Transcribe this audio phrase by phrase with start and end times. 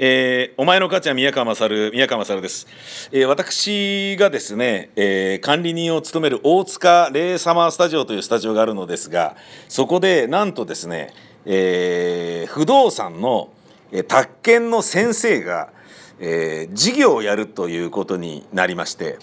[0.00, 2.68] えーお前の母ちゃん宮川勝宮川勝です、
[3.10, 9.34] えー私がですね、えー管理人を務める大塚レイサマースタジオというスタジオがあるのですが
[9.68, 11.12] そこでなんとですね、
[11.46, 13.50] え不動産の、
[13.90, 15.70] え宅建の先生が、
[16.20, 19.18] え事業をやるということになりまして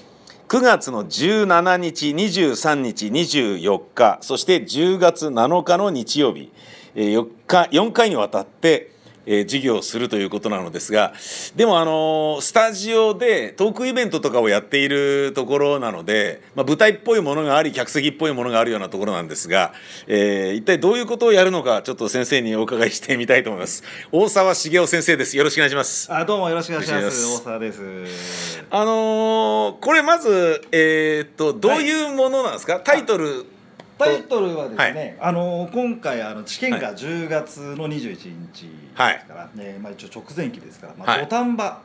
[0.50, 6.52] 9月の17日23日24日そして10月7日の日曜日
[6.96, 8.95] え4日4回にわたって
[9.26, 11.14] えー授業をするということなのですが
[11.56, 19.74] でもあのースタジオでトークイベントとかをやっているところなので、まあ、舞台っぽいものがあり客席っぽいものがあるようなところなんですが、
[20.08, 23.84] えー一体どういうことをやるのかちょっと先生にお伺いしてみたいと思います。
[24.12, 25.36] 大沢茂雄先生です。
[25.38, 26.12] よろしくお願いします。
[26.12, 27.26] あどうもよろしくお願いします。
[27.26, 28.64] 大沢です。
[28.70, 33.46] あのーこれまずえーっとどういうものなんですか、タイトル
[33.98, 41.22] タイトルはですね、あの今回あの試験が10月の21日ですから、ねまあ一応直前期ですから、まあはい。
[41.24, 41.82] 土壇場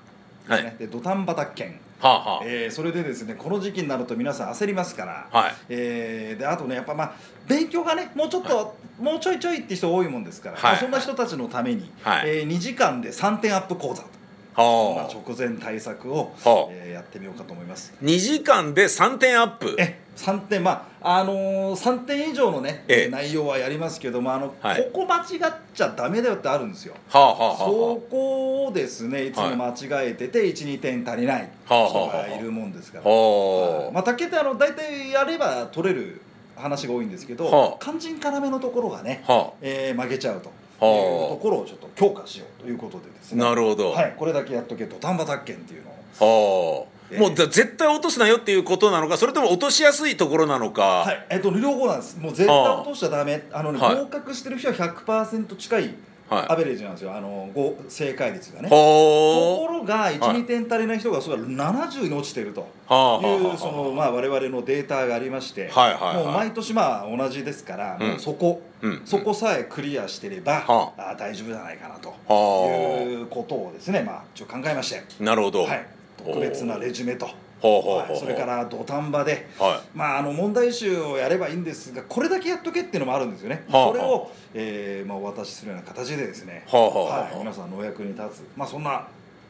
[0.48, 0.66] ですね。
[0.66, 0.76] はい。
[0.78, 1.80] で土壇場宅建。
[2.00, 2.44] はあはあ。
[2.44, 5.54] えーそれでですねこの時期になると皆さん焦りますから、はい。
[5.68, 7.12] えーであとねやっぱまあ
[7.46, 10.62] 勉強がねもうちょっと、もうちょいちょいって人多いもんですから、はい。
[10.62, 12.28] まあそんな人たちのために、はい。
[12.28, 14.08] えー2時間で3点アップ講座と、
[14.56, 16.72] まあ、はあ直前対策を、はあ。
[16.72, 17.94] えーやってみようかと思います。
[18.02, 19.74] 2時間で3点アップ。
[19.78, 23.08] え3点まああのー、3点以上のね、ええ。
[23.08, 24.82] 内容はやりますけどもあの、はい。
[24.92, 26.94] ここ間違っちゃダメだよってあるんですよ。
[27.08, 32.28] はあはあはあそこをですねいつも間違えてて12点足りないはあ人はあはあ。
[32.28, 33.92] がいるもんですから、はあ。
[33.92, 36.20] まあ竹ってあの大体やれば取れる
[36.56, 37.76] 話が多いんですけど、はあ。
[37.80, 40.52] 肝心要のところがね、はえー曲げちゃうと
[40.86, 43.44] いうはあところをちょっと強化しようということでですあね。
[43.44, 45.90] なるほど、はい、これだけやっとけと丹波宅建っていうの
[46.26, 46.80] を。
[46.80, 46.90] はあ。
[47.18, 52.18] もうだ絶対落とすなよっていうことなのかそれとも落としやすいところなのか、はい、えっと両方なんです。
[52.18, 53.48] もう絶対落としちゃダメ。
[53.52, 53.96] あのね、はい。
[53.96, 55.94] 合格してる人は100%近い
[56.30, 57.14] アベレージなんですよ。
[57.14, 58.68] あのご正解率がね。
[58.68, 60.36] ほとこうろが1、はい。
[60.42, 62.60] 2点足りない人がそれが70に落ちてると。
[62.60, 65.70] いうはあそのまあ我々のデータがありまして、
[66.14, 68.08] もう毎年まあ同じですから、うん。
[68.10, 69.02] もうそこ、うん。
[69.04, 71.16] そこさえクリアしてれば、はあ。
[71.18, 72.14] 大丈夫じゃないかなと。
[72.28, 75.86] はいうことをですね、まあ一応考えまして、あなるほど、はい、
[76.24, 77.28] 特別なレジュメと、
[77.60, 89.06] それから土壇場で、はまあ、あの問題集をやればいいんですがこれだけやっとけっていうのもあるんですよね、はあそれを、えーまあ、お渡しするような形でですね、はい、皆さんのお役に立つ、まあ、そんな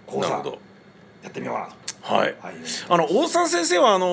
[0.07, 0.29] 講座
[1.23, 1.91] やってみようかなと。
[2.03, 2.35] はい。
[2.41, 2.55] はい。
[2.89, 4.07] あの大沢先生はあの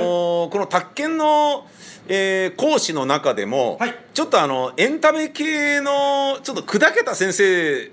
[0.48, 1.66] ーこの宅建の、
[2.08, 3.96] えー講師の中でも、はい。
[4.14, 7.92] ちょっとあのエンタメ系のちょっと砕けた先生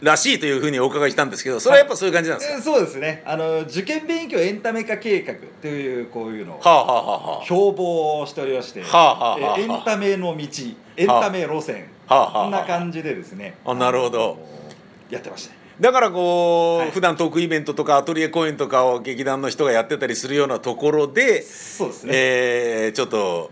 [0.00, 3.22] らしいというふうにお伺いしたんですけどそれはやっぱそういう感じなんですか、えーそうですね。
[3.24, 10.46] あの受験勉強エンタメ化計画っていうこういうのをはあはあ標榜をしておりまして、はあはあはあえーエンタメの道
[10.96, 12.42] エンタメ路線、あはあはあ。
[12.44, 13.56] こんな感じでですね。
[13.64, 14.38] あなるほど。
[15.10, 15.54] やってました。
[15.78, 16.90] だからこう、はい。
[16.90, 23.50] 普段トークイベントとかアトリエ公演とかを劇団の人がやってたりするようなところで、そうですね、えーちょっと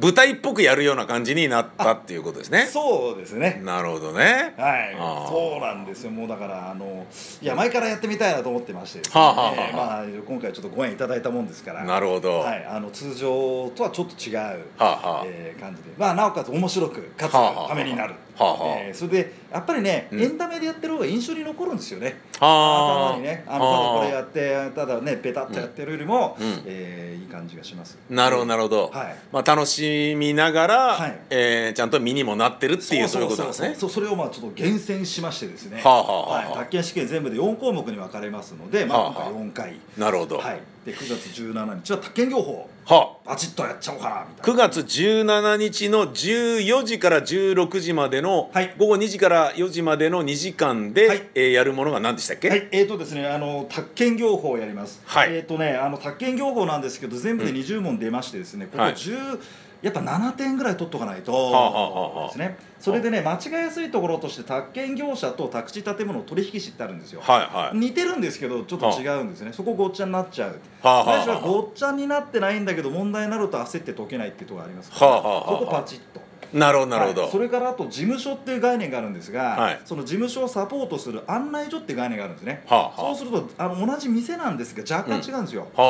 [0.00, 2.66] 舞台っぽくやるような感じになったっていうことですね。
[2.66, 4.54] そうですねなるほどね。
[4.56, 4.96] はい
[5.28, 6.10] そうなんですよ。
[6.10, 7.06] もうだからあの
[7.42, 12.40] いや前からやってみたいなと思ってましてね、はあはあはあえーまあ今回ちょっとご縁いただいたもんですから、なるほど。
[12.40, 18.10] はい、あの通常とはちょっと違う、はあはあえー感じで、まあなおかつ面白くかつためになる。
[18.12, 20.20] はあはあえーそれでやっぱりね、うん。
[20.20, 22.20] エンタメでやってる方が印象に残るんですよね。
[22.38, 23.08] はあ。
[23.14, 24.26] 頭にね、あのただこれやっ
[24.70, 26.62] てただねペタッとやってるよりも、うん。
[26.66, 27.98] えーいい感じがします。
[28.08, 28.90] なるほどなるほど。
[28.92, 29.16] はい。
[29.32, 31.18] まあ楽しみながら、はい。
[31.30, 33.74] えーちゃんと身にもなってるっていうそういうことなんですね。
[33.76, 35.80] そうそれをまあちょっと厳選しましてですね。
[35.82, 39.30] はあはあはあはい、宅建試験全部で4項目に分かれますので、まあ、はあはあ。
[39.30, 40.38] 今回4回、なるほど。
[40.38, 41.90] はい、で9月17日。
[41.92, 43.28] は宅建業法はあ。
[43.28, 44.68] バチッとやっちゃおうかなみたい9な。
[44.68, 55.02] 月17日の14時から16時までの、はい午後2時から4時までの2時間で、はいえーやるものが何でしたっけ、はい、えーとですね、あの宅建業法をやります。
[55.04, 59.38] はいえーとね、あの宅建業法なんですけど、全部で20問出ましてですね、ここはい10、
[59.80, 62.56] やっぱ7点ぐらい取っとかないと、ですね。
[62.80, 67.20] それでね、間違いやすいところとして、宅建業者と宅地建物取引士ってあるんですよ。
[67.22, 67.78] はいはい。
[67.78, 75.22] 似てるんですけどちょっと違うんですね、そこごっちゃになっちゃう、最初はごっちゃになってないんだけど問題になると焦って解けないっていうところがありますから、そ
[75.60, 76.27] こパチッと。
[76.52, 77.22] なるほどなるほど。
[77.22, 77.30] はい。
[77.30, 79.80] それからあと事務所っていう概念があるんですが、はい。
[79.84, 82.96] その事務所をサポートする案内所っていう概念があるんですね、はあはあ。
[82.96, 85.70] そうするとあの同じ店なんですが若干違うんですよ、はあ。
[85.74, 85.82] そ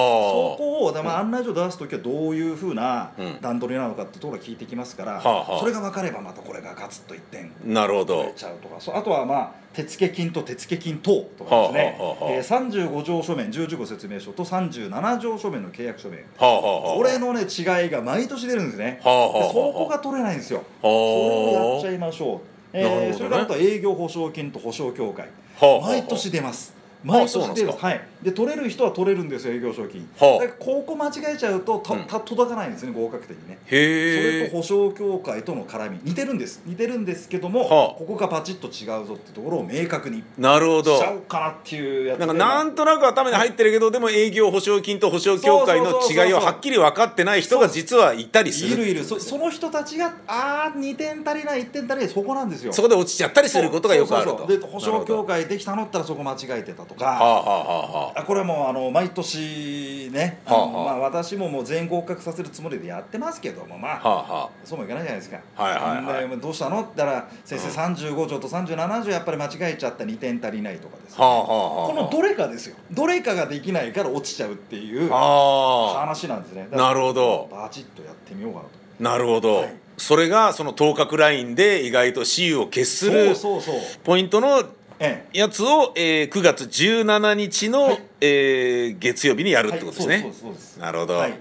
[0.59, 3.41] こを、だから案内所出す時はどういうふうなうん。
[3.41, 5.61] 段取りなのかってところを聞いてきますから、はあはあ。
[5.61, 8.33] それが分かればまたこれがガツッと1点なるほど。
[8.35, 16.25] ちゃうとかあとはまあ手付金と手付金等とかですね、はあはあはあえー35条書面10条説明書と37条書面の契約書面。
[16.37, 20.67] これのね違いが毎年出るんですね、そこが取れないんですよ、はあ。
[20.83, 22.41] それをやっちゃいましょう。
[22.73, 25.29] えー、それからあとは営業保証金と保証協会、
[25.61, 26.75] はあ、毎年出ます。
[27.05, 27.71] 毎年出る。
[27.71, 33.59] はいで取れる人は取れるんですよ営業賞金、はあ、だからここ間違えちゃうとた、た届かないんですね合格点にね。
[33.67, 36.01] へそれと保証協会との絡み。
[36.03, 36.63] 似てるんです。
[36.67, 40.97] 似てるんですけども、はあ、ここがパチッと違うぞってところを明確になるほど。
[40.97, 48.75] しちゃうかなっていうやつなんかなんとなく頭に入ってるけどでも営業保証金と保証協会の違いをはっきり分かってない人が実はいたりする。
[48.75, 49.05] いるいる。
[49.05, 52.73] そその人たちがああ2点足りない1点足りないそこなんですよ。
[52.73, 54.47] そこで落ちちゃったりすることがよくあると。
[54.47, 65.41] で保証協会できたのったらそこ間違えてたとか、はあはあはあ、これはもうあの毎年ね、はあはあ、まあ、私ももう全員合格させるつもりでやってますけどもまあ、はあはあ、そうもいかないじゃないですか。
[65.55, 66.81] はいはいはい、どうしたの？
[66.81, 71.19] って言ったら先生35条と37条やっぱり間違えちゃった2点足りないとかです。
[71.19, 72.77] ね、はあはあ、このどれかですよ。
[72.91, 76.69] どれかができないから落ちちゃうっていう話なんですね。
[76.73, 77.49] なるほど。
[77.51, 78.71] バチッとやってみようかなと。
[78.99, 83.33] なるほど、はい、それがその頭角ラインで意外と雌雄を決する
[84.03, 84.65] ポイントの
[85.33, 90.17] やつを、えー、9月17日の、はい、えー、月曜日にやるってことですね。
[90.17, 91.33] はい、なるほど、わ、はい、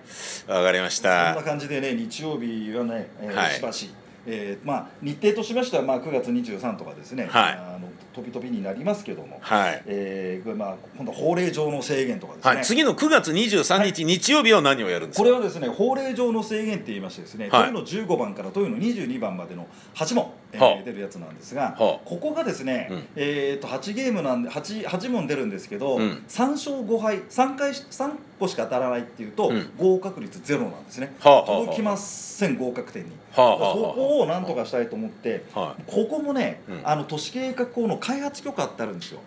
[0.48, 1.34] かりました。
[1.34, 3.90] そんな感じでね日曜日はね、えー、しばし、
[4.28, 7.28] えー、まあ日程としましてはまあ9月23とかですね。
[7.32, 7.54] はい。
[7.54, 9.84] あの飛び飛びになりますけども、はい。
[9.86, 15.24] えーまあ、今度法令上の制限とかですね、はい、次の9月23日、はい、日曜日は何をやるんですか？
[15.24, 33.12] これはですね法令上の制限って言いましてですね、はい、問いの15番から問いの22番までの8問、えー、出るやつなんですが、ここがですね、うん、えー、と8ゲームなんで 8, 8問出るんですけど、うん、3勝5敗3回3個しか当たらないっていうと、うん、合格率ゼロなんですね、はあ、届きません合格点に。
[33.42, 39.20] はあ、そこをなんとかしたいと思って、はあ、ここもね、うん、あの都市計画法の開発許可ってあるんですよ、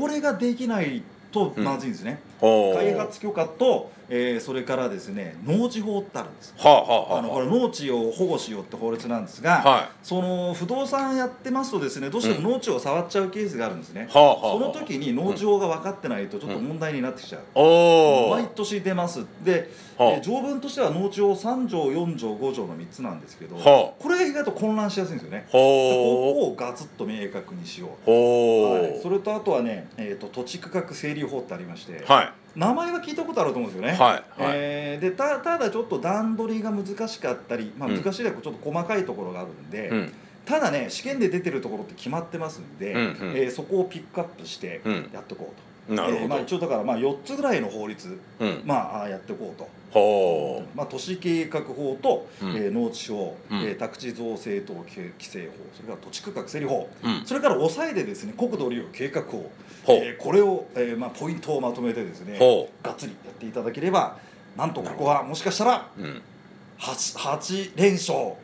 [0.00, 1.02] これができない
[1.32, 19.24] とまずいんですね、うん、開発許可と、えー、それからですね農地法ってあるんです、はあはあ、あのこれ農地を保護しようって法律なんですが、はい、その不動産やってますとですねどうしても農地を触っちゃうケースがあるんですね、うん、その時に農地法が分かってないとちょっと問題になってきちゃう、うん、毎年出ます。
[19.42, 32.32] で、はあ、条文としては農地法3条4条5条の3つなんですけど、はあ、これが意外と混乱しやすいんですよね、はあ、ここをガツッと明確にしよう、はい、それとあとはね、えーと、土地区画整理法ってありまして、はい。
[32.54, 33.98] 名前は聞いたことあると思うんですよね。
[33.98, 40.12] はい、えー、でたただちょっと段取りが難しかったり、まあ、難しいだとちょっと細かいところがあるんで、うん、
[40.44, 44.82] ただね試験で出てるところって決まってますんで、うんうん、えー、そこをピックアップして
[45.12, 45.71] やっていこうと。
[45.88, 49.68] なるほど、えー、まあ、一応だからまあ4つぐらいの法律、うん、まあやっていこうと。
[49.92, 59.50] ほまあ、都市計画法と、うん、えー、農地法、うん、えー、宅地造成等規制法それから土地区画整理法、うん、それから抑えでですね国土利用計画法、
[59.88, 62.38] えー、これを、えーまあ、ポイントをまとめてですね
[62.82, 64.16] がっつりやっていただければ
[64.56, 65.90] なんとここはもしかしたら
[66.78, 68.34] 8, 8連勝。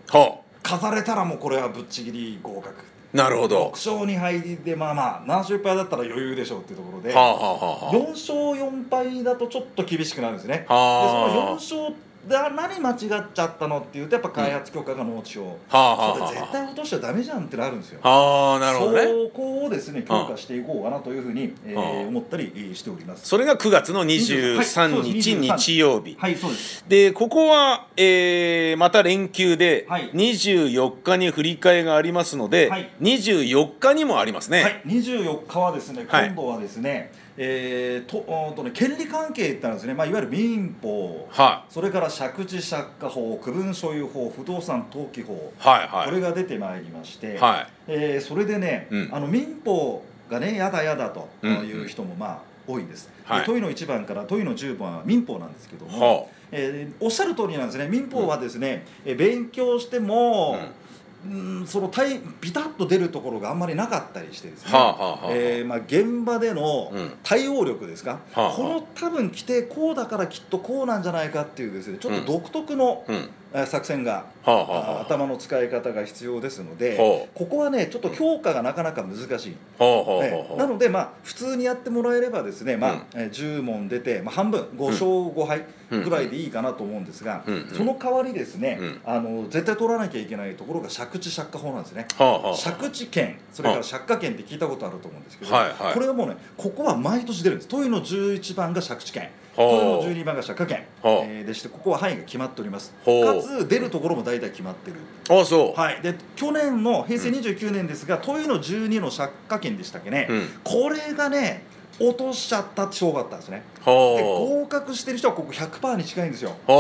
[0.63, 2.85] 飾れたらもうこれはぶっちぎり合格。
[3.13, 3.69] なるほど。
[3.69, 10.67] 6勝2敗でまあまあ7勝1敗だったら余裕でしょうっていうところで、はあはあはあ、4勝4敗だとちょっと厳しくなるんですね。
[10.69, 12.99] はあ、でその4勝で何間違っ
[13.33, 18.01] ちゃったのっていうとやっぱ開発許可が農地を、うんはあはあ、絶対落としちゃダメじゃんってなるんですよ。
[18.03, 19.03] ああなるほどね。
[19.05, 23.27] そこをですね強化していこうかなというふうに、えー、思ったりしております。
[23.27, 26.17] それが9月の23日、はい、日曜日。
[26.19, 26.85] はいそうです。
[26.87, 34.63] でここは、えー、また連休で24日に振り替えがありますので、はい、24日にもありますね。
[34.63, 47.67] はい、24日はですね今度はですね、はいえー、ととね、権利関係ってあるんですね、まあ、いわゆる民法、はい、それから借地借家法区分所有法不動産登記法、はいはい、これが出てまいりまして、はい。
[47.87, 57.87] えー、それでね、うん、あの民法がねやだやだという人もまあ多いんです、はい、問いの1番から問いの10番は民法なんですけども、はあ、えー、おっしゃる通りなんですね。
[57.87, 60.88] 民法はですね、うん、勉強しても、うん
[61.31, 66.93] うんその対ビタッと出るところがあんまりなかったりしてですね、はあはあえー、まあ、現場での
[67.23, 73.29] 対応力ですか、うんはあ、この多分規定こうだからきっとこうなんじゃないかっていうですねちょっと独特の、うん
[73.67, 87.55] 作戦が、はあはあ、頭の使い方が必要ですので、はあ、ここはねちょっと評価がなかなか難しい、はあね、なのでまあ普通にやってもらえればですね、まあうん、10問出て、まあ、半分5勝5敗ぐらいでいいかなと思うんですが、うん。
[87.55, 97.69] うん、その代わりですね、うん、あの絶対取らなきゃいけないところが借地借家法なんですね、はあ、借地権それから借家権って聞いたことあると思うんですけど、はいはい、これはもうねここは毎年出るんです。
[97.69, 102.93] 問いの11番が借地権この12番が借家権、えー、でしてここは範囲が決まっております。
[102.93, 103.03] か
[103.43, 104.99] つ出るところも大体決まってる。
[105.29, 111.65] あそう、はい、で去年の平成29年ですが、問いの12の借家権でしたっけね、うん、これがね
[111.99, 113.65] 落としちゃったってしょうがったんですね。
[113.75, 116.51] で合格してる人はここ100%に近いんですよ。
[116.67, 116.73] で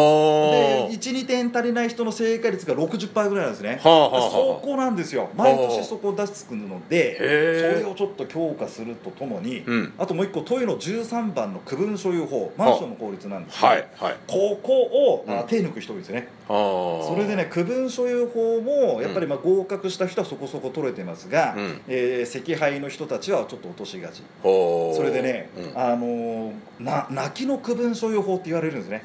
[0.90, 3.80] 12点足りない人の正解率が60%ぐらいなんですね。
[3.82, 5.30] そこなんですよ。
[5.36, 16.28] 毎年そこを出しつくのでそれをちょっと強化するとともに、うん、あともう一個問いの13番の区分所有法マンションの法律なんですけど、はいはい、ここを、うん、手抜く人多いですね。
[16.48, 24.22] それでね区分所有法もやっぱりまあ合格した人はそこそこ取れてますが、うん、えー、赤敗の人たちはちょっと落としがち。
[24.42, 26.52] それでね、うん、あのー、
[27.10, 29.04] な泣きの区分所有法って言われるんですね。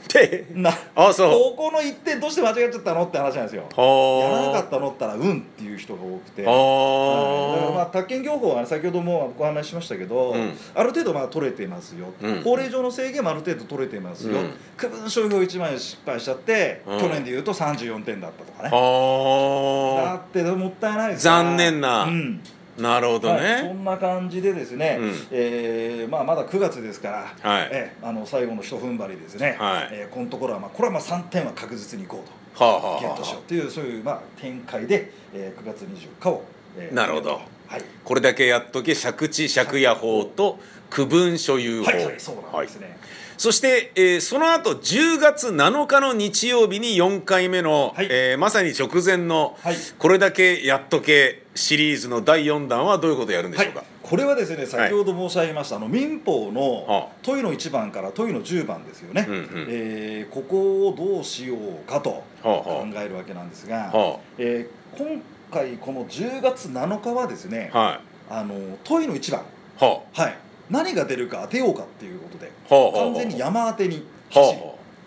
[0.54, 1.56] なあそう。
[1.56, 3.64] ここの1点どうして間違っちゃったのって話なんですよ。
[3.64, 6.44] やらなかったのったらうんっていう人が多くて。
[6.44, 14.38] だからまあ宅建業法は、ね、先ほどもご案内しましたけど、うん、ある程度まあ取れてますよ、うん、法令上の制限もある程度取れてますよ、
[14.78, 18.70] 区分所有法1枚失敗しちゃって、去年でいうと34点だったとかね。
[18.70, 22.42] だってもったいないです残念な、うん
[22.78, 36.44] なるほどね、はい、そんな感じでですね、うん、えー、まあ、まだ9月ですから、はい、えあの最後の一踏ん張りですね、はい、えー、このところは、まあ、これはまあ3点は確実にいこうと、はあはあ、ゲットしようというそういう、まあ、展開で、えー、9月24日を、
[36.78, 42.98] えー、なるほど、はい、これだけやっとけ借地借家法と区分所有法、はい、はい、そうなんですね、はい。
[43.38, 69.42] そして、えー、その後10月7日の日曜日に4回目の、はい、えー、まさに直前の、はい、これだけやっとけシリーズの第4弾はどういうことをやるんでしょうか、はい、これはですね先ほど申し上げました、あの民法の問いの1番から問いの10番ですよね、うんうん、えー、ここをどうしようかと考えるわけなんですが、はあ、えー、今回この10月7日はですね、はい、あの問いの1番、
[69.78, 70.38] はあ、はい。
[70.70, 74.56] 何が出るか当てようかっていうことで、完全に山当てに走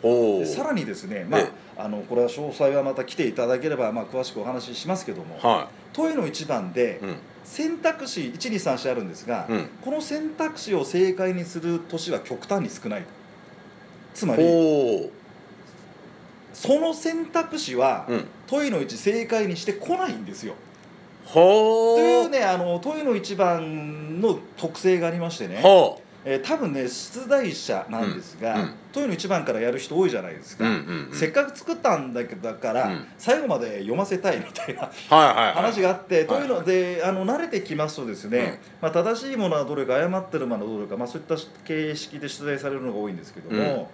[0.03, 1.41] る、さらにですね、まあ、
[1.79, 7.01] あのこれは詳細はまた来ていただければ、まあ、詳しくお話ししますけども、はい、問いの一番で、
[7.45, 13.05] 選択肢1234あるんですが、うん、この選択肢を正解にする年は極端に少ない
[14.15, 14.43] つまり
[16.55, 18.09] その選択肢は、
[18.47, 20.55] 問いの1正解にしてこないんですよ。
[21.35, 25.61] というねあの問いの一番の特性がありましてね、
[26.29, 43.93] えー、多分ね出題者なんですが、うんうん、問いの一番からやる人多いじゃないですか、うんうんうん、せっかく作ったんだけどだから、うん、最後まで読ませたいみたいな、話があって、というのであの慣れてきますとですね、まあ、正しいものはどれか誤ってるものはどれか、まあ、そういった形式で出題されるのが多いんですけども、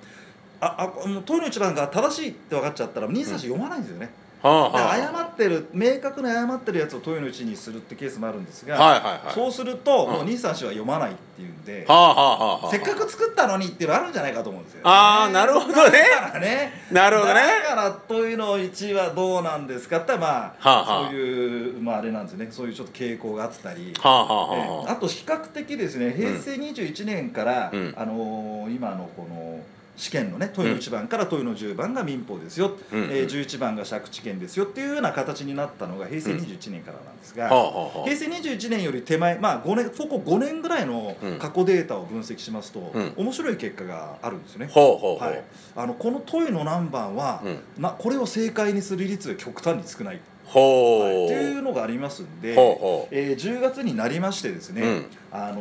[0.60, 0.92] ああ
[1.26, 4.06] 問いの一番が正しいって分かっちゃったら兄さん読まないんですよね。
[4.06, 15.98] はあ、誤ってる明確に誤ってるやつを問いのうちにするってケースもあるんですが、はいはいはい、そうすると、もう兄さん氏は読まないっていうんで、せっかく作ったのにっていうのあるんじゃないかと思うんですよ、ね、ああなるほどね。
[16.16, 16.72] だからね。
[16.90, 17.40] なるほどね。
[17.68, 22.48] だから問いの1はどうなんですかってまあ、そういうまああれなんですね。
[22.50, 29.60] そういうちょっと傾向があったり、はあと比較的ですね平成21年から、うん、あのー、今のこの
[30.02, 44.66] 試験のね問いの1番から問いの10番が民法ですよ、うん、えー、11番が借地権ですよっていうような形になったのが平成21年からなんですが、うん、平成21年より手前まあ5年ここ5年ぐらいの過去データを分析しますと、うん、面白い結果があるんですね。
[44.74, 45.44] はい、
[45.76, 47.40] あのこの問いの何番は、
[47.78, 50.20] まあ、これを正解にする率が極端に少ない。
[50.52, 55.60] ほう、はい、っていうのがありますんで、ほえー、10月になりましてですね、うん、あの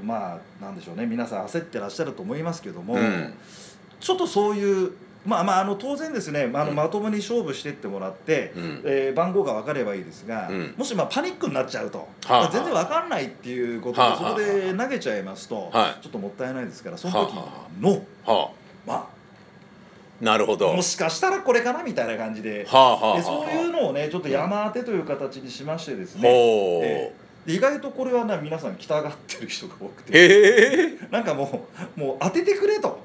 [0.00, 1.06] ー、まあなんでしょうね。
[1.06, 3.34] 皆さん焦ってらっしゃると思いますけども、うん、
[4.04, 4.92] ちょっとそういう
[5.24, 12.32] まあまあ、あの当然ですね、まあ、のまともに勝負していってもらって、うん、えー、番号が分かればいいですが、うん、もしまあパニックになっちゃうと、はあ。
[12.40, 14.10] はあ、全然分かんないっていうことで、はあ。
[14.10, 18.32] はあ、そこで投げちゃいますと、はあ、ちょっともったいないですからその時の、はあ。
[18.32, 18.50] はあ、
[18.86, 19.06] まあ。
[20.20, 20.74] なるほど。
[20.74, 31.06] もしかしたらこれかなみたいな感じで,、はあはあ、でそういうのをねちょっと山当てという形にしましてですね、えー、意外とこれはね皆さん来たがってる人が多くて、え。
[31.08, 33.00] ー、なんかもうもう当ててくれと。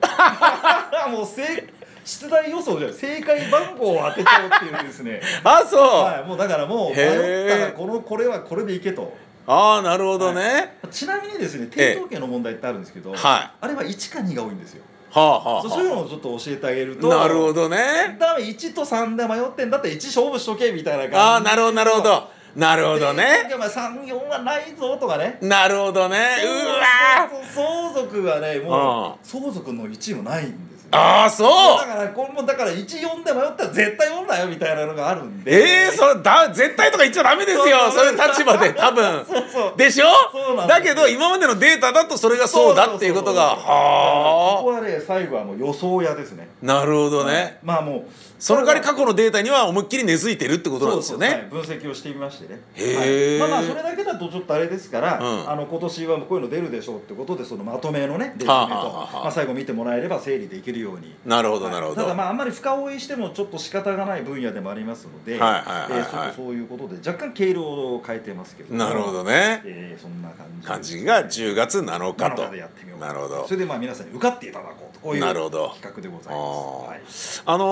[1.12, 1.67] もう正
[2.05, 5.22] 出題予想じゃ正解番号を当てちゃうっていうですね。
[5.43, 9.15] あそう、はい、もうだからもう迷ったらこのこれはこれでいけと。
[9.46, 14.84] ああなるほどね、はい、ちなみにですね低統計の問題ってあるんですけど、はい、あれは1か2が多いんですよ。
[15.12, 18.15] はあはあ、そういうのをちょっと教えてあげるとなるほどね。
[18.19, 23.48] だめ1と3で迷ってんだって1勝負しとけみたいな感じああなるほどなるほどなるほどね。
[23.50, 25.38] 34はないぞとかね。
[25.41, 26.18] なるほどね。
[26.44, 31.79] うわ相続がねもう相続の1もないんああそう。
[31.79, 35.51] だからこれもだから14で迷ったら絶対4だよみたいなのがあるんで。
[35.51, 37.91] ええー、それだ絶対とか言っちゃダメですよ。
[37.91, 38.17] そういう。
[38.17, 39.25] 立場で多分。
[39.29, 39.77] そうそう。
[39.77, 40.08] でしょ？
[40.31, 43.62] そうなんだけど今までのデータだとそれがそうだっていうことがこ
[44.63, 46.48] こははね最後はもう予想屋ですね。
[46.63, 47.60] あなるほどね。
[47.63, 48.03] まあもう
[48.39, 51.27] その代わり過去のデータには思いっきり根付いてるってことなんですよね。
[51.27, 51.41] はい。
[51.51, 52.62] 分析をしてみましてね。
[52.75, 53.39] へー。
[53.39, 53.50] はい。
[53.50, 55.50] まあまあそれだけだとちょっとあれですから、うん。
[55.51, 58.86] あの今年はこういうの出るでしょうってことでそのまとめのねレジュメと、はあはあ。
[59.01, 61.13] はあまあ、最後見てもらえれば整理できるように。
[61.25, 62.01] なるほどなるほど。
[62.01, 66.00] ただまああんまり深追いしてもちょっと仕方がない分野でもありますので、はいはいはいはい。
[66.00, 68.71] えーちょっとそういうことで若干経路を変えてますけど。
[68.74, 69.62] もなるほどね。
[69.65, 70.67] えーそんな感じ。
[70.67, 72.43] 感じが10月7日と。
[72.43, 73.45] 7日でやってみようなるほど。
[73.48, 75.69] それでまあ皆さんに受かっていただこうとこういうなるほど。
[75.81, 76.38] 企画でございあ
[77.01, 77.51] ます、ー。
[77.51, 77.65] あの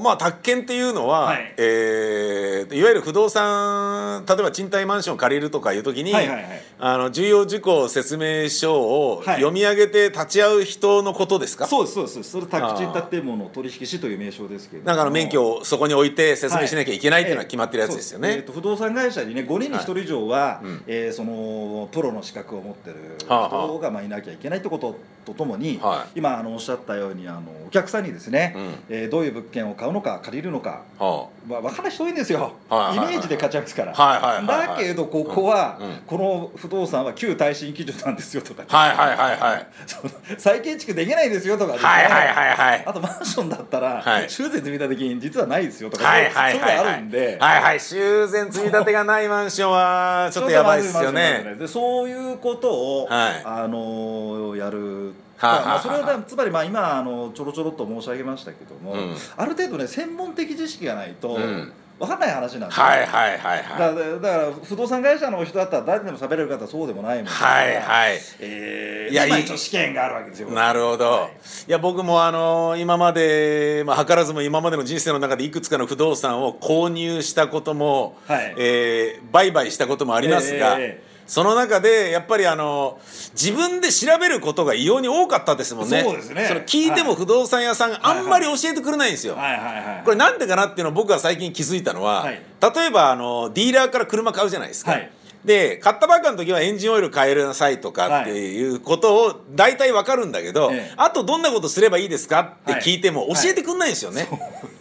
[0.02, 1.54] まあ宅建っていうのは、はい。
[1.58, 6.62] えーいわゆる不動産例えば賃貸マンションを借りるとかいう時に、はいはいはい。
[6.78, 9.36] あの重要事項説明書をはい。
[9.36, 18.28] 読み上げて立ち会う人のことですか、そうですそうです宅地建物取引士という名称ですけれどもなんかあの免許をそこに置いて説明しなきゃいけないっていうのははい決まってるやつですよね。
[18.28, 20.82] そうえーと不動産会社にね5人に1人以上は、うん。
[20.86, 23.66] えーそのプロの資格を持ってるはあはあ。
[23.66, 28.74] 人がまあいなきゃいけないってこととともに、は今あのおっしゃったようにあのお客さんにですね、うん。
[28.88, 34.68] えーどういう物件を買うのか借りるのか、はまあ、分からない人多いんですよ、はいはいはいイメージで買っちゃいますから、はいはいはいはい。
[34.68, 35.86] だけどここは、うん。
[35.88, 39.66] うんこの不動産は旧耐震基準なんですよとか、あ、はいはいはいはい。
[40.38, 44.30] 再建築できないですよとか、はいはいはいはいあとマンションだったら、はい。
[44.30, 47.38] 修繕積立金実はないですよとか、はいはいそういうのはいはいあるんで。
[47.40, 47.80] はいはい。
[47.80, 51.56] 修繕積み立てがないマンションはちょっとやばいですよね。
[51.58, 53.42] でそういうことを、はい。
[53.44, 55.12] あのやる。
[55.38, 59.14] はあはあまあ、それはだつまりまあ今あのちょろちょろっと申し上げましたけども、うん。
[59.36, 63.62] ある程度ね専門的知識がないとうん分かんない話なんですよ、はいはいはい。
[63.78, 67.26] だはいからだから不動産会社の人だったら誰でも喋れる方はそうでもないもん。
[67.26, 68.18] はいはい。
[68.40, 70.50] えー、いや一応試験があるわけですよ。
[70.50, 71.30] なるほど、はい。
[71.68, 78.54] い、や僕もあの今まで、まあ、図らずも今までの人生の中でいくつかの不動産を購入したことも、はい。
[78.58, 82.98] えー売買したこともありますが、ええその中でやっぱりあの
[83.32, 86.02] 自分で調べることが異様に多かったですもんね。
[86.02, 86.46] そうですね。
[86.46, 89.34] その聞いても不動産屋さんがあんまり教えてくれないんですよ。
[89.34, 92.40] はいはいはいこれなんでかなっていうのを僕が最近気づいたのは、はい。
[92.74, 94.92] 例えばあのディーラーから車買うじゃないですか。
[94.92, 95.10] はい。
[95.44, 98.68] で買ったばっかの時はエンジンオイル変えなさいとかってい。
[98.68, 100.94] うことを大体わかるんだけど、ええ。
[100.96, 104.28] あとどんなことすればいいですかって聞いてもはい教えてくんないんですよね。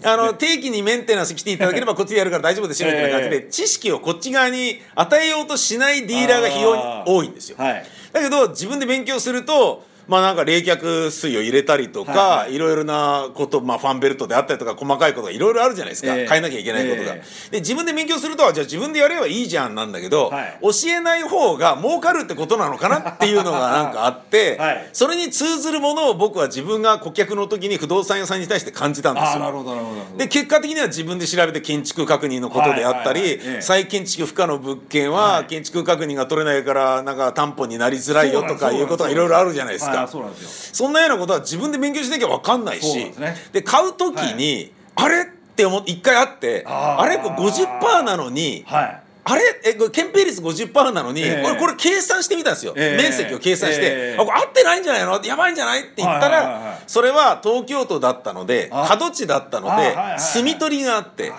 [0.06, 7.58] あの定期にメンテナンス来ていただければこっちでやるから大丈夫ですよみたいな感じで、え知識をこっち側に与えようとしないディーラーが非常に多いんですよ。
[7.58, 7.86] はい。
[8.14, 16.28] だけど自分で勉強するとまあなんか冷却水を入れたりとか、はいろいろなこと、まあ、ファンベルトであったりとか細かいことがいろいろあるじゃないですか、ええ。
[16.28, 17.16] 変えなきゃいけないことが。
[17.16, 20.60] えで自分で勉強するとじゃあ自分でやればいいじゃんなんだけど、はい。
[20.62, 24.90] 教えない方が儲かるってことなのかなっていうのがなんかあって、 はい。
[24.94, 29.40] それに通ずるものを僕は自分が顧客の時に不動産屋さんに対して感じたんですよ。
[29.40, 30.18] なるほどなるほど。
[30.18, 35.46] で結果的には自分で調べて建築確認のことであったり、再建築不可の物件ははい。
[35.46, 40.08] 建築確認が取れないからなんか担保になりづらいよとかいうことがいろいろあるじゃないですはか。
[40.08, 40.76] そうなんですよ。
[40.76, 43.12] そんなようなことは自分で勉強しなきゃ分かんないし。
[43.52, 45.24] で買う時に、あれ？
[45.24, 47.18] って思って一回あってあれ？
[47.18, 49.02] これ50%なのにはい。
[49.28, 49.42] あれ？
[49.64, 51.44] えこれ憲兵率50%なのに、ええ。
[51.44, 53.02] これこれ計算してみたんですよ、ええ。
[53.02, 54.22] 面積を計算して、ええ。
[54.22, 55.24] あこれ合ってないんじゃないの？
[55.24, 55.82] やばいんじゃない？
[55.82, 61.32] って言ったら、はいはいはいはいそれは東京都だったのであ角地だったので住み取りがあって。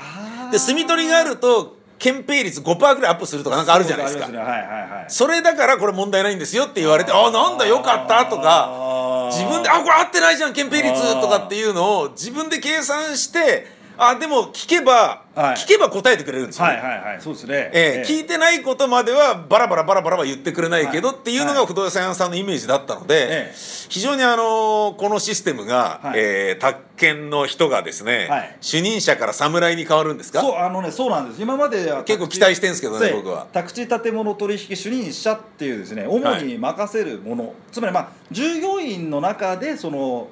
[0.50, 4.26] で住み取りがあると憲兵率5%ぐらいアップするとかなんかあるじゃないですか。
[4.26, 4.52] そうありますね。
[4.52, 8.87] はいはいはいそれだからこれ問題ないんですよって言われてあなんだよかったとか。
[9.32, 13.66] 自分であこれ合ってないじゃん憲兵率とかっていうのを自分で計算して
[13.98, 15.56] あでも聞けば、はい。
[15.56, 17.20] 聞けば答えてくれるんですよ、はいはいはい。
[17.20, 17.70] そうですね。
[17.74, 21.16] ええ聞いてないことまではバラバラバラバラは言ってくれないけどはい。
[21.18, 23.54] っていうのが不動産屋さんのイメージだったので、ええ
[23.88, 26.20] 非常にあのこのシステムが、はい。
[26.20, 28.56] えー宅建の人がですね、はい。
[28.62, 30.40] 主任者から侍に変わるんですか？
[30.40, 31.42] そうあのねそうなんです。
[31.42, 33.46] 今までは結構期待してんですけどね僕は。
[33.52, 40.28] 宅地建物取引主任者っていうですね主に任せるもの、つまりまあ従業員の中でその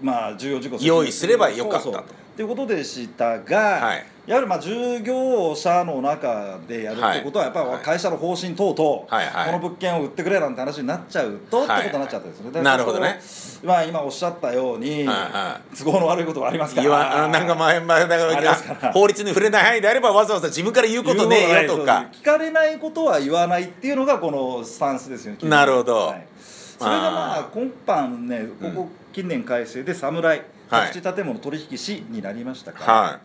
[0.00, 1.84] まあ重要事項用意すればよかったと。
[1.84, 2.04] そうそう
[2.36, 4.04] っていうことでしたが、はい。
[4.26, 9.06] やはりまあ従業者の中でやるってことはやっぱり会社の方針等々、こ
[9.52, 11.80] の物件を売ってくれなんて話になっちゃうと、はい。
[11.80, 12.60] ってことになっちゃったんですね。
[12.60, 13.18] なるほどね。
[13.64, 15.08] まあ今おっしゃったように、
[15.78, 17.26] 都合の悪いことがありますから。
[17.28, 18.40] なんか前前だから。
[18.42, 22.06] ら法律に触れない範囲であればわざわざ自分から言うことねえよとか。
[22.12, 25.96] 聞かれないことは言わないっていうのがこのスタンスですよねなるほど。
[26.08, 26.16] は。
[26.16, 26.26] い。
[26.78, 33.20] それがまあ今般ねここ近年改正で侍はい宅地建物取引士になりましたから、は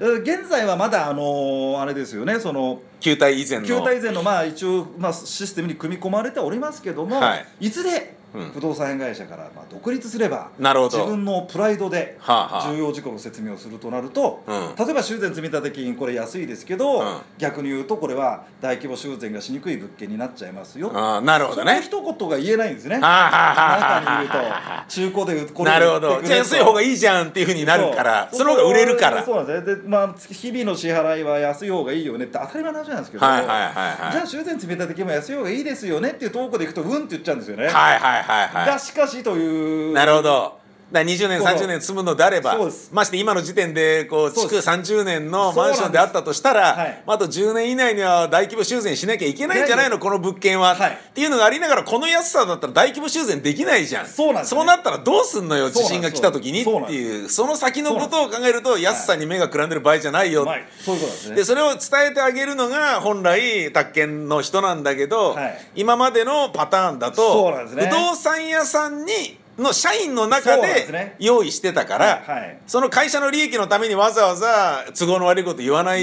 [0.00, 3.66] えー現在はまだあのーあれですよねそのい旧体以前の。
[3.66, 7.66] 旧体以前のまあ一応まあシステムに組み込まれておりますけども、はい。
[7.66, 8.13] い、ずれ
[8.52, 10.98] 不動産会社からまあ独立すればなるほど。
[10.98, 12.18] 自分のプライドで
[12.66, 14.74] 重要事項の説明をするとなると、うん。
[14.76, 17.18] 例えば修繕積立金これ安いですけど、うん。
[17.38, 20.90] 逆に言うとこれは大規模修繕がしにくい物件になっちゃいますよ。
[21.20, 21.82] なるほどね。
[21.82, 22.96] その一言が言えないんですね。
[22.96, 26.22] はあはあはあ中にいると中古でこれなるほど。
[26.22, 29.24] じゃあ安い方がいいいいじゃんっていうふうになるからその方が売れるから。
[29.24, 34.12] そうなんですねで、まあ、日々の支払いは安い方がいいよねって当たり前の話なんですけど、はいはいはいはい。
[34.12, 39.90] じゃあ修繕積立金も安い方がいいですよねっていうトークでいくとうんって言っちゃうんですよね、はいはいはいはがしかしという。
[39.90, 42.56] いなるほどだから20年この30年積むのであれば
[42.92, 44.68] まして今の時点でこう築そうです。
[44.68, 47.02] 30年のマンションであったとしたら、はい。
[47.06, 49.98] まあ、あと10年以内には大規模修繕しなきゃいけないんじゃないの？
[49.98, 50.90] この物件は、はい。
[50.92, 54.06] っていうのがありながらこの安さだったら大規模修繕できないじゃん。
[54.06, 54.44] そうね。
[54.44, 55.70] そうなったらどうすんのよ？
[55.70, 60.64] 地震が来た時にっていうその先のことを考えると安さに目がくらんでる場合じゃないよ、はい。
[60.78, 61.36] そういうことですね。
[61.36, 65.58] でそれを伝えてあげるのが本来宅建の人なんだけど、はい。
[65.76, 67.86] 今までのパターンだとね。
[67.86, 69.12] 不動産屋さんに
[69.58, 72.58] の社員の中で用意してたから、はいはい。
[72.66, 76.02] その会社の利益のためにわざわざ都合の悪いこと言わない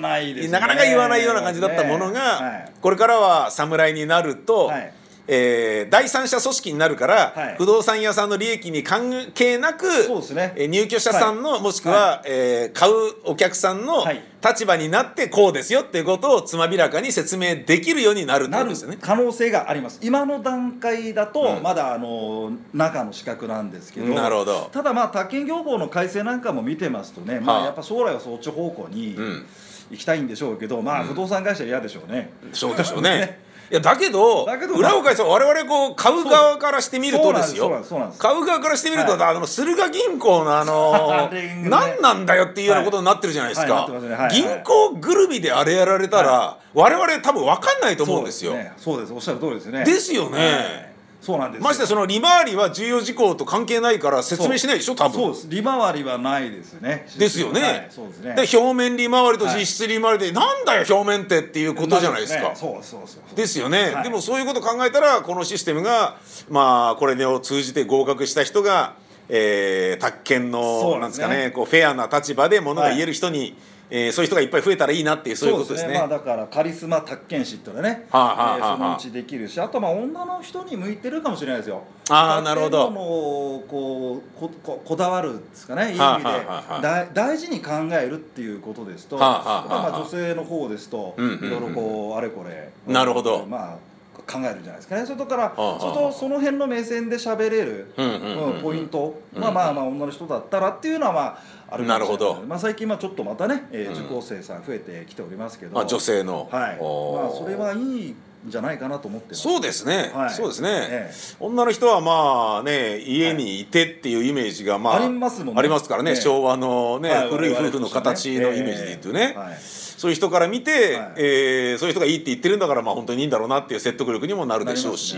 [0.00, 0.52] ないですね。
[0.52, 2.72] なかなか言わないような感じだったものが、はい。
[2.80, 4.92] これからは侍になると、はい
[5.26, 7.56] えー第三者組織になるから、はい。
[7.56, 10.52] 不動産屋さんの利益に関係なくそうですね。
[10.56, 14.22] えー入居者さんの、もしくは、はえー買うお客さんのはい。
[14.44, 18.98] 立場になってこうですよっていうことをつまびらかに説明できるようになるってこなるとですよね。
[19.00, 20.00] 可能性があります。
[20.02, 21.62] 今の段階だと、うん。
[21.62, 24.68] まだあの中の資格なんですけどなるほど。
[24.72, 29.46] ただまあ宅建業法の改正なんかも見てますとね、まあ、はあやっぱ将来はそっち方向にうん。
[29.90, 33.38] 行きたいんでしょうけど、まあ不動産会社は嫌でしょうね、そうでしょうね。
[33.72, 34.44] いやだけど
[34.76, 37.70] 裏を返せば我々こう買う側からしてみるとですよ。
[38.18, 39.22] 買う側からしてみると、はい。
[39.22, 41.64] あの駿河銀行のあの ね。
[41.64, 43.88] 何なんだよっていうようなことになってるじゃないですか、
[44.30, 48.52] 銀行ぐるみであれやられたら、我々多分分かんないと思うんですよ。
[48.52, 48.74] ね。
[48.76, 49.12] そうです。
[49.14, 49.84] おっしゃる通りですね。
[49.84, 50.38] ですよね。
[50.38, 50.54] は
[50.88, 50.91] い
[51.22, 51.64] そうなんですよ。
[51.64, 55.12] ましてその利回りは重要事項と関係ないから説明しないでしょ多分。
[55.14, 55.48] そうです。
[55.48, 57.06] 利回りはないですね。
[57.16, 58.34] ですよね、はいそうですね。
[58.34, 62.48] で表面利回りと実質利回りで、なんだよ表面ってっていうことじゃないですか。
[62.48, 62.50] ね。
[62.56, 64.02] そうそうそうですよね、はい。
[64.02, 66.16] でもそういうこと考えたらこのシステムが
[66.50, 68.96] まあこれを通じて合格した人が、
[69.28, 73.56] えー、宅建のなんですかねこうフェアな立場でものが言える人に、
[73.94, 75.92] えーそういう人がいっぱい増えたらいいなっていうそういうことですね。
[75.98, 78.56] まあ、だからカリスマ宅建士っていうのはね、はあはあはあ。
[78.56, 81.82] えーそのうちできるしあとまあ女の人に向いてるかもしれないですよ。
[82.08, 82.86] あーなるほど。
[82.86, 85.90] 建物をこうこここだわるんですかね。
[85.90, 86.72] いい意はあ味で、はあはあ。
[86.72, 89.38] はあだ大事に考えるっていうことですと、はあは
[89.70, 93.91] あはあまあ女性の方ですと、うんうんうんいろいろこうあれこれなるほどまあ
[94.26, 95.04] 考えるんじゃないですかね。
[95.04, 98.62] それとから、そその辺の目線で喋れる、うんうんうんうん。
[98.62, 99.40] ポイント、うん。
[99.40, 101.38] まあまあまあ女の人だったらっていうのはまあ
[101.74, 102.42] あるなるほど。
[102.46, 104.04] まあ、最近まあちょっとまたね、えーうん。
[104.04, 106.60] 受講生さん増えてきておりますけど、まあ、女性の、はい。
[106.60, 109.42] まあそれはいいんじゃないかなと思ってます。
[109.42, 110.30] そうですね、はい。
[110.30, 111.36] そうですね、ええ。
[111.40, 115.60] 女の人はまあね家にいてっていうイメージがまあ、ありますもんね。
[115.60, 116.16] ありますからね、ええ。
[116.16, 117.28] 昭和のね、はい。
[117.30, 119.38] 古い夫婦の形のイメージで言うとね、ええ。
[119.38, 121.12] はいそういう人から見て、はい。
[121.18, 125.16] えーそういう人がいいって言ってるんだからまあ本当にいいんだろうなっていう説得力にもなるでしょうし、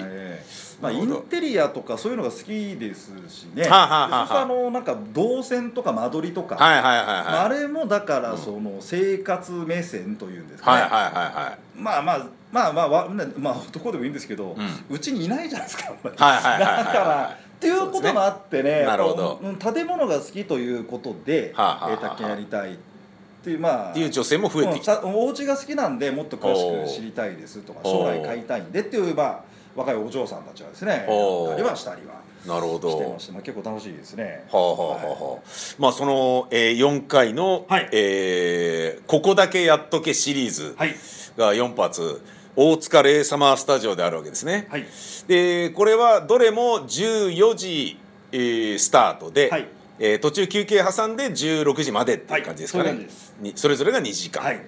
[0.78, 12.18] まあ、インテリアとかそういうのが好きですしね、はあはあそあのなんか動線とか間取りとか、はいはいはいはい、まあ、あれもだからその生活目線というんですかね、はいはいはいはいまあまあ
[12.52, 14.54] まあまあまあ男でもいいんですけど
[14.90, 18.84] うち、にいないじゃないですか、はいはいはいはいだからっていうこともあってね。
[18.84, 19.72] なるほど。
[19.72, 21.90] 建物が好きということで、はあはあはあ。
[21.92, 22.93] えー宅建やりたいって
[23.50, 29.44] いうまあっていう女性も増えてきた、うんたお家が好きなんでもっと詳しく知りたいですとか将来買いたいんでっていうまあ
[29.76, 32.90] 若いお嬢さんたちはですねありはしたりはなるほど。
[32.90, 34.44] してまして、まあ、結構楽しいですね。
[34.50, 35.40] はあはあはあはあ、
[35.78, 37.88] まあその、えー、4回の、はい。
[37.92, 40.94] えーここだけやっとけ」シリーズはい。
[41.36, 42.22] が4発
[42.54, 44.66] 大塚レイサマースタジオであるわけですね。
[44.70, 44.84] はい。
[45.26, 47.98] でこれはどれも14時、
[48.30, 49.66] えースタートで、はい
[49.98, 54.60] えー途中休憩挟んで16時までっていう感じですかね、はいそにそれぞれが2時間、はい。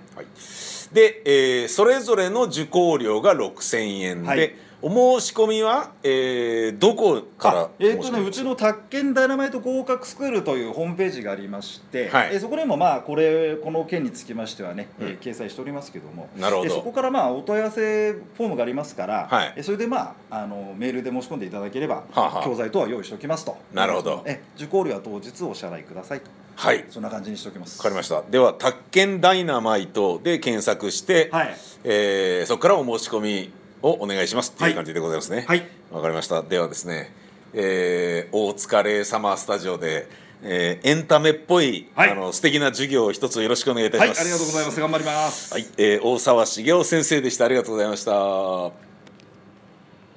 [0.93, 12.35] で、えーそれぞれの受講料が6000円で、はいお申し込みは、えーどこからあえーとね、うちの宅建ダイナマイト合格スクールというホームページがありまして、はい。
[12.35, 16.69] えーそこでもまあこれこの件につきましてはね、うんえー掲載しておりますけどもなるほど。
[16.69, 19.53] えーそこからまあお問い合わせフォームがありますから、はい。
[19.57, 22.45] えーそれでまああのメールで申し込んでいただければ、はあはあ。
[22.45, 23.57] 教材等は用意しておきますと。
[23.73, 24.23] なるほど。
[24.27, 26.27] え受講料は当日お支払いくださいと。
[26.55, 26.85] はい。
[26.91, 27.79] そんな感じにしておきます。
[27.79, 28.23] わかりました。
[28.31, 31.57] では「宅建ダイナマイト」で検索して、はい。
[31.85, 33.51] えーそこからお申し込み
[33.89, 35.45] をお願いしますっていう感じでございますね。
[35.49, 35.67] はい。
[35.93, 36.43] わかりました。
[36.43, 37.13] ではですね、
[37.55, 40.09] えー大塚レイサマースタジオで、
[40.43, 42.11] えーエンタメっぽい、はい。
[42.11, 44.19] あの素敵な授業を一つよろしくお願いいたします。
[44.19, 44.81] はいありがとうございます。
[44.81, 45.53] 頑張ります。
[45.55, 47.45] はい、えー大沢茂雄先生でした。
[47.45, 48.86] ありがとうございました